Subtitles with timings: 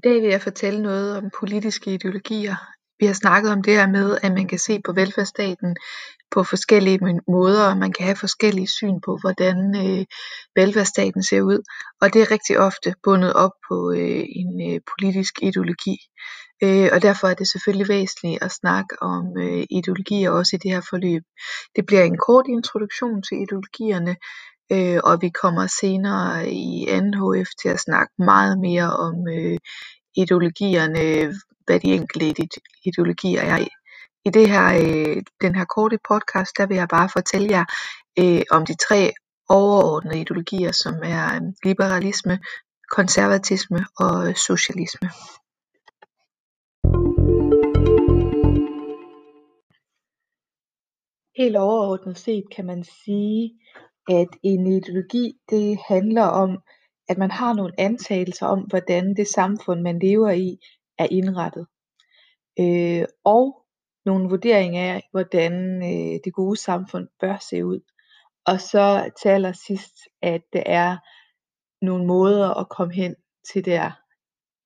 [0.00, 2.56] I dag vil jeg fortælle noget om politiske ideologier.
[3.00, 5.76] Vi har snakket om det her med, at man kan se på velfærdsstaten
[6.30, 10.04] på forskellige måder, og man kan have forskellige syn på, hvordan øh,
[10.56, 11.58] velfærdsstaten ser ud.
[12.00, 15.96] Og det er rigtig ofte bundet op på øh, en øh, politisk ideologi.
[16.62, 20.70] Øh, og derfor er det selvfølgelig væsentligt at snakke om øh, ideologier også i det
[20.70, 21.22] her forløb.
[21.76, 24.16] Det bliver en kort introduktion til ideologierne,
[24.72, 29.58] øh, og vi kommer senere i anden HF til at snakke meget mere om øh,
[30.16, 31.34] ideologierne,
[31.66, 32.48] hvad de enkelte
[32.84, 33.58] ideologier er.
[34.24, 37.64] I det her, øh, den her korte podcast, der vil jeg bare fortælle jer
[38.18, 39.12] øh, om de tre
[39.48, 42.38] overordnede ideologier, som er øh, liberalisme,
[42.90, 45.08] konservatisme og socialisme.
[51.36, 53.60] Helt overordnet set kan man sige,
[54.08, 56.58] at en ideologi det handler om,
[57.10, 60.58] at man har nogle antagelser om, hvordan det samfund, man lever i,
[60.98, 61.66] er indrettet.
[62.60, 63.66] Øh, og
[64.04, 67.80] nogle vurderinger af, hvordan øh, det gode samfund bør se ud.
[68.46, 70.96] Og så til allersidst, at det er
[71.84, 73.14] nogle måder at komme hen
[73.52, 73.90] til der,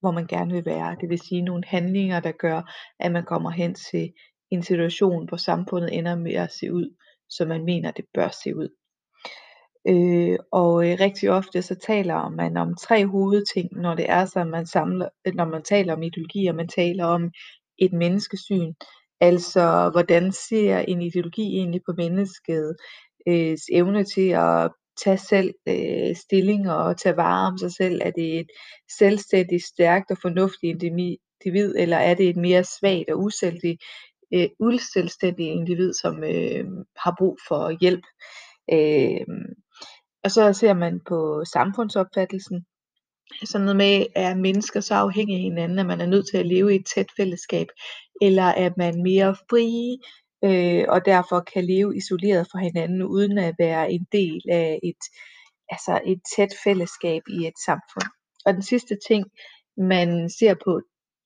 [0.01, 0.97] hvor man gerne vil være.
[1.01, 2.63] Det vil sige nogle handlinger, der gør,
[2.99, 4.13] at man kommer hen til
[4.51, 6.97] en situation, hvor samfundet ender med at se ud,
[7.29, 8.69] som man mener, det bør se ud.
[9.89, 14.45] Øh, og øh, rigtig ofte så taler man om tre hovedting, når det er så,
[14.45, 17.31] man samler, når man taler om ideologi, og man taler om
[17.79, 18.73] et menneskesyn.
[19.21, 22.81] Altså, hvordan ser en ideologi egentlig på menneskets
[23.29, 24.71] øh, evne til at
[25.05, 28.01] tage selv øh, stilling og tage vare om sig selv?
[28.05, 28.47] Er det et
[28.99, 33.83] selvstændigt, stærkt og fornuftigt individ, eller er det et mere svagt og uselvstændigt,
[34.35, 36.65] øh, uselvstændigt individ, som øh,
[36.97, 38.05] har brug for hjælp?
[38.73, 39.27] Øh,
[40.25, 42.65] og så ser man på samfundsopfattelsen,
[43.45, 46.47] sådan noget med, er mennesker så afhængige af hinanden, at man er nødt til at
[46.47, 47.67] leve i et tæt fællesskab,
[48.23, 49.99] eller er man mere frie,
[50.45, 55.03] øh, og derfor kan leve isoleret fra hinanden, uden at være en del af et,
[55.69, 58.11] altså et tæt fællesskab i et samfund.
[58.47, 59.25] Og den sidste ting,
[59.77, 60.81] man ser på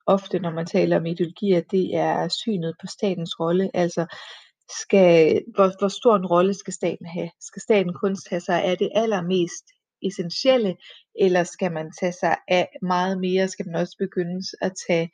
[0.06, 4.06] ofte, når man taler om ideologier, det er synet på statens rolle, altså
[4.83, 7.31] skal, hvor, hvor stor en rolle skal staten have?
[7.41, 9.65] Skal staten kun tage sig af det allermest
[10.03, 10.77] essentielle,
[11.21, 13.49] eller skal man tage sig af meget mere?
[13.49, 15.11] Skal man også begynde at tage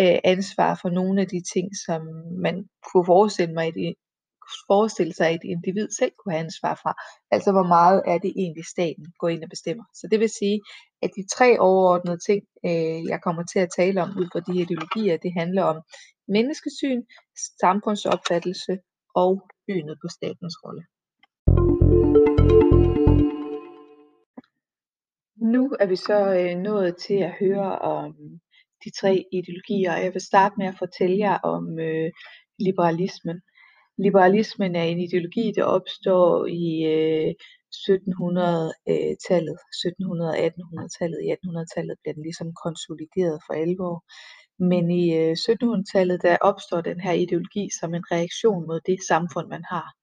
[0.00, 2.02] øh, ansvar for nogle af de ting, som
[2.42, 3.94] man kunne forestille mig, at
[4.66, 6.92] forestille sig, at et individ selv kunne have ansvar fra.
[7.30, 9.84] Altså hvor meget er det egentlig staten går ind og bestemmer.
[9.94, 10.60] Så det vil sige,
[11.02, 14.60] at de tre overordnede ting, øh, jeg kommer til at tale om ud fra de
[14.60, 15.78] ideologier, det handler om
[16.28, 17.02] menneskesyn,
[17.60, 18.78] samfundsopfattelse
[19.14, 19.32] og
[19.68, 20.84] synet på statens rolle.
[25.36, 28.38] Nu er vi så øh, nået til at høre om øh,
[28.84, 32.10] de tre ideologier, jeg vil starte med at fortælle jer om øh,
[32.58, 33.40] liberalismen.
[33.98, 36.64] Liberalismen er en ideologi, der opstår i
[36.94, 37.34] øh,
[37.86, 41.18] 1700-tallet, 1700-1800-tallet.
[41.26, 43.94] I 1800-tallet bliver den ligesom konsolideret for alvor.
[44.58, 49.48] Men i øh, 1700-tallet, der opstår den her ideologi som en reaktion mod det samfund,
[49.48, 49.94] man har.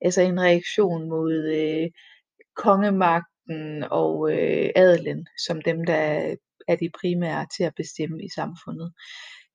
[0.00, 1.90] Altså en reaktion mod øh,
[2.56, 6.34] kongemagten og øh, adelen, som dem, der
[6.68, 8.92] er de primære til at bestemme i samfundet.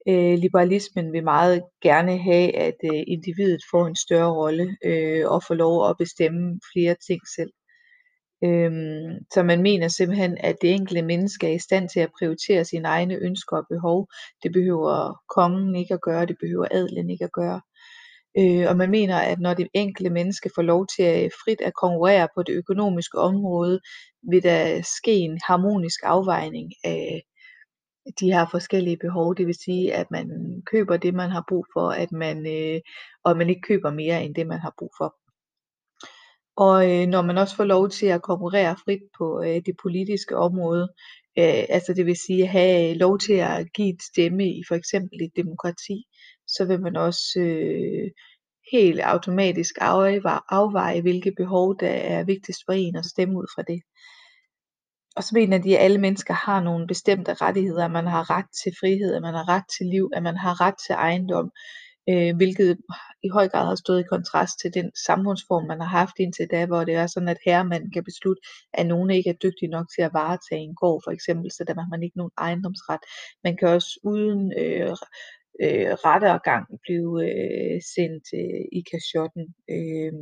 [0.07, 5.44] Øh, liberalismen vil meget gerne have, at øh, individet får en større rolle øh, og
[5.47, 7.51] får lov at bestemme flere ting selv.
[8.44, 12.66] Øhm, så man mener simpelthen, at det enkelte menneske er i stand til at prioritere
[12.66, 14.07] sine egne ønsker og behov.
[14.44, 17.62] Det behøver kongen ikke at gøre, det behøver adelen ikke at gøre.
[18.40, 21.74] Øh, og man mener, at når det enkelte menneske får lov til at frit at
[21.81, 23.80] konkurrere på det økonomiske område,
[24.31, 27.24] vil der ske en harmonisk afvejning af
[28.19, 29.35] de her forskellige behov.
[29.35, 30.28] Det vil sige, at man
[30.66, 32.81] køber det, man har brug for, at man, øh,
[33.24, 35.15] og man ikke køber mere end det, man har brug for.
[36.68, 40.38] Og øh, når man også får lov til at konkurrere frit på øh, det politiske
[40.38, 40.84] område,
[41.40, 45.22] øh, altså det vil sige have lov til at give et stemme i for eksempel
[45.22, 45.98] et demokrati,
[46.48, 48.12] så vil man også øh,
[48.72, 53.63] helt automatisk afveje, afveje, hvilke behov der er vigtigst for en og stemme ud fra
[53.68, 53.81] det.
[55.16, 58.50] Og så mener de, at alle mennesker har nogle bestemte rettigheder, at man har ret
[58.63, 61.52] til frihed, at man har ret til liv, at man har ret til ejendom,
[62.09, 62.77] øh, hvilket
[63.24, 66.65] i høj grad har stået i kontrast til den samfundsform, man har haft indtil da,
[66.65, 68.42] hvor det er sådan, at herremanden kan beslutte,
[68.74, 71.74] at nogen ikke er dygtig nok til at varetage en gård, for eksempel, så der
[71.74, 73.00] har man ikke nogen ejendomsret.
[73.44, 74.95] Man kan også uden øh,
[75.63, 79.45] øh, rettergang blive øh, sendt øh, i kashotten.
[79.69, 80.13] Øh,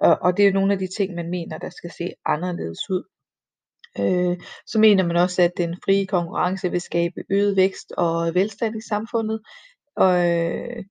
[0.00, 3.04] og, og det er nogle af de ting, man mener, der skal se anderledes ud.
[4.00, 4.36] Øh,
[4.66, 8.88] så mener man også, at den frie konkurrence vil skabe øget vækst og velstand i
[8.88, 9.40] samfundet,
[9.96, 10.84] og, øh,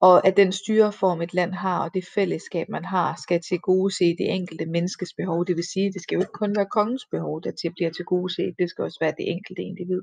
[0.00, 3.94] og at den styreform et land har, og det fællesskab man har, skal til gode
[3.94, 5.46] se det enkelte menneskes behov.
[5.46, 8.04] Det vil sige, det skal jo ikke kun være kongens behov, der til bliver til
[8.04, 10.02] gode se, det skal også være det enkelte individ.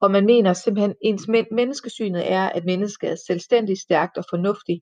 [0.00, 4.80] Og man mener simpelthen, ens menneskesynet er, at mennesket er selvstændigt, stærkt og fornuftigt,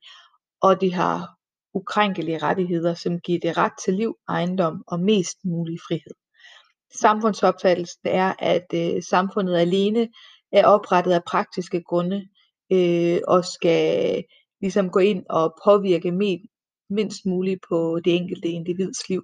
[0.62, 1.38] og de har
[1.74, 6.14] ukrænkelige rettigheder, som giver det ret til liv, ejendom og mest mulig frihed.
[7.00, 10.08] Samfundsopfattelsen er, at øh, samfundet alene
[10.52, 12.28] er oprettet af praktiske grunde
[12.72, 14.24] øh, og skal
[14.60, 16.38] ligesom gå ind og påvirke med,
[16.90, 19.22] mindst muligt på det enkelte individs liv.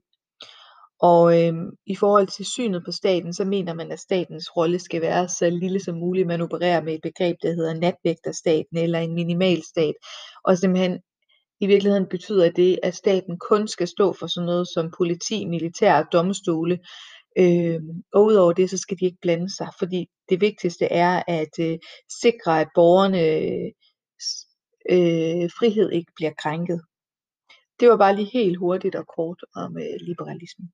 [1.00, 1.54] Og øh,
[1.86, 5.50] i forhold til synet på staten, så mener man, at statens rolle skal være så
[5.50, 6.26] lille som muligt.
[6.26, 9.94] Man opererer med et begreb, der hedder natvægterstaten eller en minimalstat.
[10.44, 10.98] Og simpelthen
[11.60, 16.02] i virkeligheden betyder det, at staten kun skal stå for sådan noget som politi, militær
[16.02, 16.78] og domstole.
[17.38, 17.80] Øh,
[18.12, 21.78] og udover det, så skal de ikke blande sig, fordi det vigtigste er at øh,
[22.22, 23.22] sikre, at borgerne
[24.90, 26.80] øh, frihed ikke bliver krænket.
[27.80, 30.68] Det var bare lige helt hurtigt og kort om øh, liberalismen.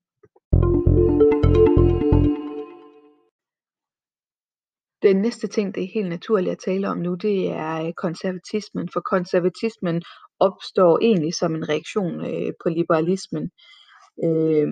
[5.03, 8.89] Den næste ting, det er helt naturligt at tale om nu, det er øh, konservatismen,
[8.93, 10.03] for konservatismen
[10.41, 13.51] opstår egentlig som en reaktion øh, på liberalismen.
[14.25, 14.69] Øh,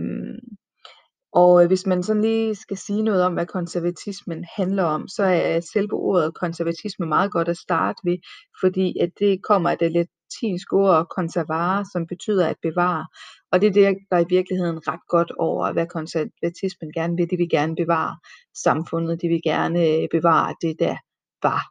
[1.41, 5.23] og øh, hvis man sådan lige skal sige noget om, hvad konservatismen handler om, så
[5.23, 8.19] er selve ordet konservatisme meget godt at starte ved,
[8.61, 13.07] fordi at det kommer af det latinske ord conservare, som betyder at bevare.
[13.53, 17.31] Og det er det, der i virkeligheden ret godt over, hvad konservatismen gerne vil.
[17.31, 18.17] De vil gerne bevare
[18.65, 20.97] samfundet, de vil gerne øh, bevare det, der
[21.43, 21.63] var.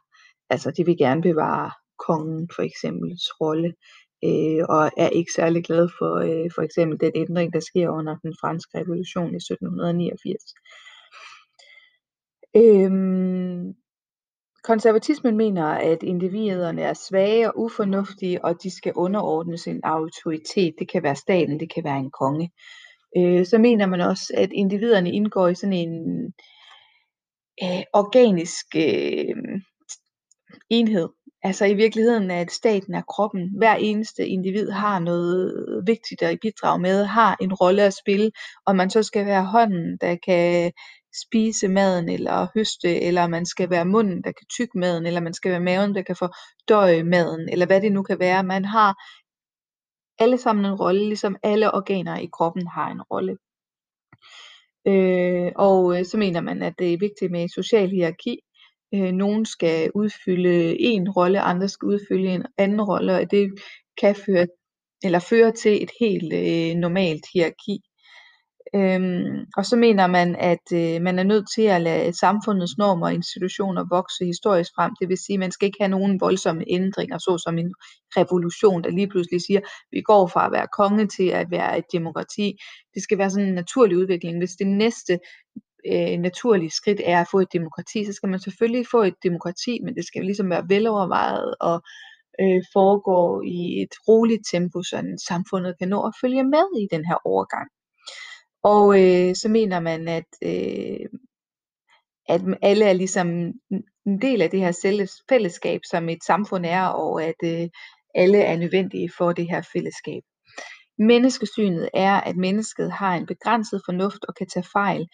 [0.50, 1.70] Altså, de vil gerne bevare
[2.06, 3.10] kongen for eksempel
[3.40, 3.74] rolle,
[4.24, 8.16] øh, og er ikke særlig glad for øh, for eksempel den ændring, der sker under
[8.16, 10.54] den franske revolution i 1789.
[12.56, 13.74] Øhm,
[14.64, 20.74] konservatismen mener, at individerne er svage og ufornuftige, og de skal underordnes en autoritet.
[20.78, 22.50] Det kan være staten, det kan være en konge.
[23.16, 26.24] Øh, så mener man også, at individerne indgår i sådan en
[27.62, 29.36] øh, organisk øh,
[30.70, 31.08] enhed,
[31.42, 33.50] Altså i virkeligheden at staten er kroppen.
[33.58, 38.30] Hver eneste individ har noget vigtigt at bidrage med, har en rolle at spille,
[38.66, 40.72] og man så skal være hånden, der kan
[41.26, 45.34] spise maden eller høste, eller man skal være munden, der kan tygge maden, eller man
[45.34, 48.44] skal være maven, der kan fordøje maden, eller hvad det nu kan være.
[48.44, 48.94] Man har
[50.18, 53.36] alle sammen en rolle, ligesom alle organer i kroppen har en rolle.
[54.86, 58.40] Øh, og øh, så mener man, at det er vigtigt med social hierarki,
[58.94, 63.50] øh, nogen skal udfylde en rolle, andre skal udfylde en anden rolle, og det
[64.00, 64.46] kan føre
[65.04, 67.80] eller føre til et helt øh, normalt hierarki.
[68.74, 73.06] Øhm, og så mener man, at øh, man er nødt til at lade samfundets normer
[73.06, 74.92] og institutioner vokse historisk frem.
[75.00, 77.74] Det vil sige, at man skal ikke have nogen voldsomme ændringer, såsom en
[78.16, 81.78] revolution, der lige pludselig siger, at vi går fra at være konge til at være
[81.78, 82.56] et demokrati.
[82.94, 84.38] Det skal være sådan en naturlig udvikling.
[84.38, 85.18] Hvis det næste
[85.86, 89.80] øh, naturlige skridt er at få et demokrati, så skal man selvfølgelig få et demokrati,
[89.84, 91.82] men det skal ligesom være velovervejet og
[92.40, 97.04] øh, foregå i et roligt tempo, så samfundet kan nå at følge med i den
[97.04, 97.68] her overgang.
[98.62, 101.06] Og øh, så mener man, at, øh,
[102.28, 103.28] at alle er ligesom
[104.06, 104.72] en del af det her
[105.28, 107.68] fællesskab, som et samfund er, og at øh,
[108.14, 110.22] alle er nødvendige for det her fællesskab.
[110.98, 115.08] Menneskesynet er, at mennesket har en begrænset fornuft og kan tage fejl,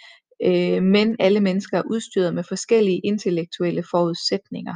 [0.44, 4.74] øh, men alle mennesker er udstyret med forskellige intellektuelle forudsætninger.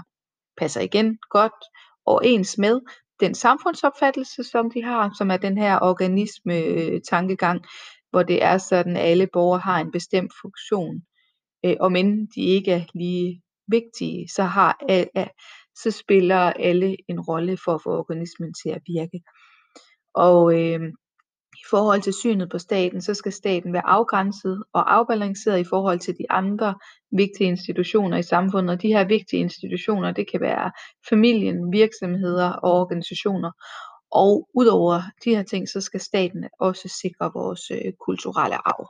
[0.56, 1.64] Passer igen godt
[2.06, 2.80] overens med
[3.20, 7.64] den samfundsopfattelse, som de har, som er den her organisme-tankegang,
[8.10, 11.02] hvor det er sådan, at alle borgere har en bestemt funktion.
[11.64, 14.76] Øh, og men de ikke er lige vigtige, så, har,
[15.82, 19.20] så spiller alle en rolle for at få organismen til at virke.
[20.14, 20.80] Og øh,
[21.58, 25.98] i forhold til synet på staten, så skal staten være afgrænset og afbalanceret i forhold
[25.98, 26.74] til de andre
[27.12, 28.70] vigtige institutioner i samfundet.
[28.70, 30.72] Og de her vigtige institutioner, det kan være
[31.08, 33.50] familien, virksomheder og organisationer.
[34.10, 38.84] Og udover de her ting, så skal staten også sikre vores øh, kulturelle arv.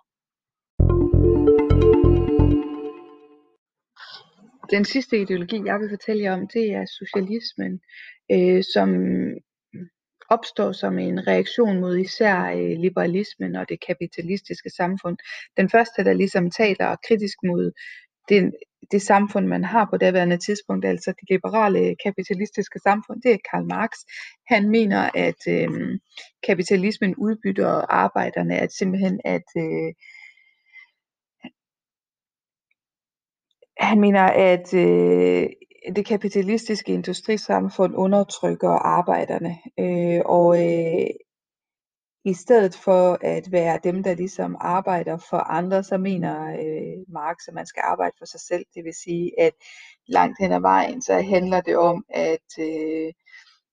[4.71, 7.81] Den sidste ideologi, jeg vil fortælle jer om, det er socialismen,
[8.33, 8.89] øh, som
[10.28, 15.16] opstår som en reaktion mod især øh, liberalismen og det kapitalistiske samfund.
[15.56, 17.73] Den første, der ligesom taler kritisk mod
[18.28, 18.52] det,
[18.90, 23.64] det samfund, man har på daværende tidspunkt, altså det liberale kapitalistiske samfund, det er Karl
[23.64, 23.90] Marx.
[24.47, 25.99] Han mener, at øh,
[26.47, 27.70] kapitalismen udbytter
[28.04, 29.92] arbejderne, at simpelthen at øh,
[33.80, 35.47] han mener, at øh,
[35.97, 41.11] det kapitalistiske industrisamfund undertrykker arbejderne, øh, og øh,
[42.25, 47.37] i stedet for at være dem, der ligesom arbejder for andre, så mener øh, Marx,
[47.49, 48.64] at man skal arbejde for sig selv.
[48.75, 49.52] Det vil sige, at
[50.08, 53.12] langt hen ad vejen, så handler det om, at øh,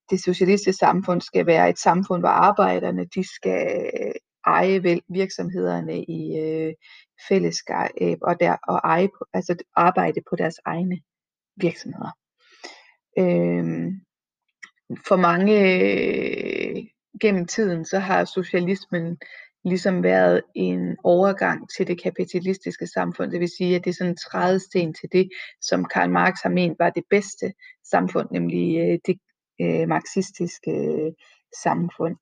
[0.09, 6.37] det socialistiske samfund skal være et samfund, hvor arbejderne de skal øh, eje virksomhederne i
[6.39, 6.73] øh,
[7.29, 10.99] fællesskab og, der, og eje, altså arbejde på deres egne
[11.55, 12.17] virksomheder.
[13.19, 13.93] Øh,
[15.07, 16.75] for mange øh,
[17.21, 19.17] gennem tiden, så har socialismen
[19.65, 23.31] ligesom været en overgang til det kapitalistiske samfund.
[23.31, 25.29] Det vil sige, at det er sådan en trædesten til det,
[25.61, 27.53] som Karl Marx har ment var det bedste
[27.91, 29.17] samfund, nemlig øh, det
[29.61, 31.11] øh, marxistiske øh,
[31.63, 32.15] samfund.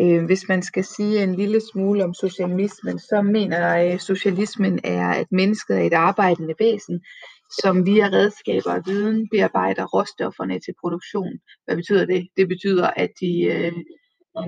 [0.00, 4.80] Øh, hvis man skal sige en lille smule om socialismen, så mener jeg, at socialismen
[4.84, 7.00] er, at mennesket er et arbejdende væsen,
[7.50, 11.38] som via redskaber og viden bearbejder råstofferne til produktion.
[11.64, 12.28] Hvad betyder det?
[12.36, 13.72] Det betyder, at de øh,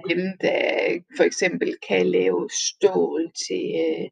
[0.09, 4.09] dem, der for eksempel kan lave stål til øh,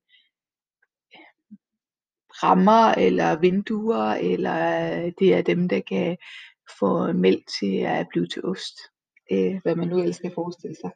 [2.43, 4.59] rammer eller vinduer, eller
[5.05, 6.17] øh, det er dem, der kan
[6.79, 8.77] få mælk til at blive til ost,
[9.33, 10.91] øh, hvad man nu ellers kan forestille sig.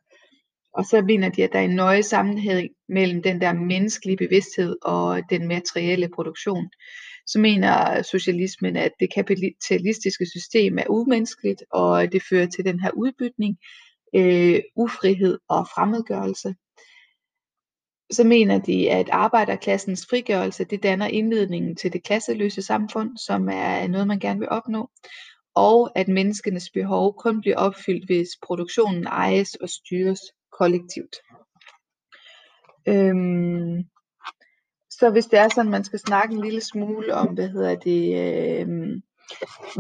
[0.75, 4.76] Og så mener de, at der er en nøje sammenhæng mellem den der menneskelige bevidsthed
[4.83, 6.71] og den materielle produktion.
[7.26, 12.91] Så mener socialismen, at det kapitalistiske system er umenneskeligt, og det fører til den her
[12.91, 13.57] udbytning,
[14.14, 16.55] øh, ufrihed og fremmedgørelse.
[18.12, 23.88] Så mener de, at arbejderklassens frigørelse, det danner indledningen til det klasseløse samfund, som er
[23.88, 24.91] noget, man gerne vil opnå
[25.55, 30.21] og at menneskenes behov kun bliver opfyldt, hvis produktionen ejes og styres
[30.59, 31.17] kollektivt.
[32.89, 33.85] Øhm,
[34.91, 38.03] så hvis det er sådan, man skal snakke en lille smule om, hvad hedder det,
[38.61, 39.03] øhm,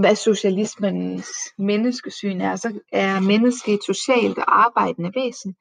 [0.00, 5.54] hvad socialismens menneskesyn er, så er mennesket et socialt og arbejdende væsen,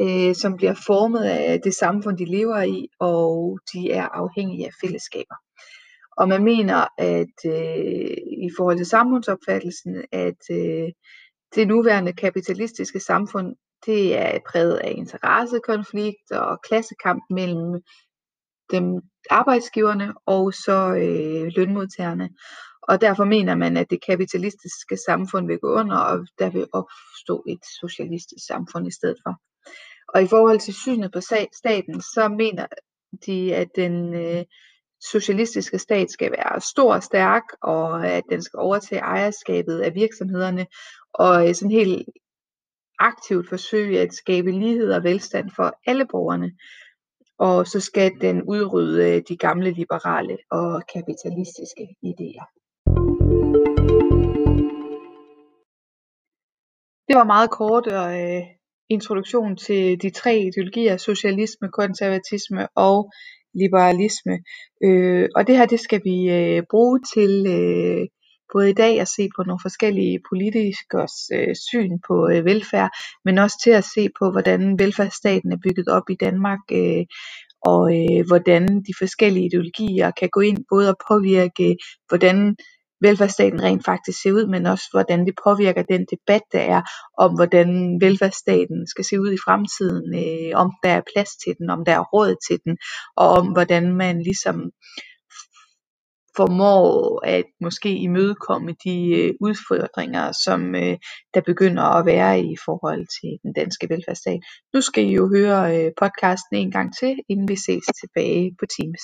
[0.00, 4.72] øh, som bliver formet af det samfund, de lever i, og de er afhængige af
[4.80, 5.34] fællesskaber.
[6.16, 8.16] Og man mener, at øh,
[8.46, 10.88] i forhold til samfundsopfattelsen, at øh,
[11.54, 17.80] det nuværende kapitalistiske samfund, det er præget af interessekonflikt og klassekamp mellem
[18.70, 18.84] dem
[19.30, 22.28] arbejdsgiverne og så øh, lønmodtagerne.
[22.82, 27.44] Og derfor mener man, at det kapitalistiske samfund vil gå under, og der vil opstå
[27.48, 29.34] et socialistisk samfund i stedet for.
[30.14, 31.20] Og i forhold til synet på
[31.52, 32.66] staten, så mener
[33.26, 34.44] de, at den øh,
[35.10, 40.66] socialistiske stat skal være stor og stærk, og at den skal overtage ejerskabet af virksomhederne,
[41.14, 42.08] og øh, sådan helt
[43.00, 46.50] aktivt forsøge at skabe lighed og velstand for alle borgerne.
[47.38, 52.46] Og så skal den udrydde øh, de gamle liberale og kapitalistiske idéer.
[57.08, 58.42] Det var meget kort og øh,
[58.88, 63.12] introduktion til de tre ideologier, socialisme, konservatisme og
[63.54, 64.34] liberalisme.
[64.84, 68.06] Øh, og det her, det skal vi øh, bruge til øh,
[68.52, 72.90] både i dag at se på nogle forskellige politikers øh, syn på øh, velfærd,
[73.24, 77.04] men også til at se på, hvordan velfærdsstaten er bygget op i Danmark, øh,
[77.64, 81.76] og øh, hvordan de forskellige ideologier kan gå ind både og påvirke,
[82.08, 82.56] hvordan
[83.00, 86.82] velfærdsstaten rent faktisk ser ud, men også hvordan det påvirker den debat, der er
[87.18, 91.70] om, hvordan velfærdsstaten skal se ud i fremtiden, øh, om der er plads til den,
[91.70, 92.78] om der er råd til den,
[93.16, 94.70] og om hvordan man ligesom
[96.36, 100.96] formår at måske imødekomme de øh, udfordringer, som øh,
[101.34, 104.40] der begynder at være i forhold til den danske velfærdsstat.
[104.74, 108.64] Nu skal I jo høre øh, podcasten en gang til, inden vi ses tilbage på
[108.76, 109.02] Teams.